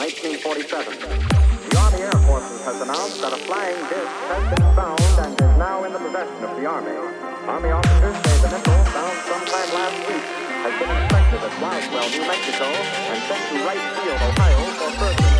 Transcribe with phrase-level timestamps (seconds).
[0.00, 0.96] 1947.
[0.96, 5.54] The Army Air Forces has announced that a flying disc has been found and is
[5.60, 6.96] now in the possession of the Army.
[7.44, 10.24] Army officers say the missile found sometime last week
[10.64, 12.64] has been inspected at Roswell, New Mexico,
[13.12, 15.39] and sent to Wright Field, Ohio for further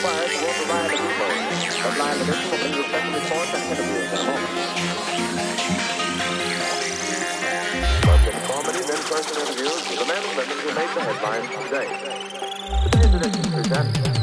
[0.00, 1.76] required to override a.
[1.76, 2.58] Headline edition will
[3.12, 4.48] reports and interviews in a moment.
[8.30, 9.36] Informative in-person
[10.24, 11.88] the women who made the headlines today.
[12.82, 14.19] Today's edition presents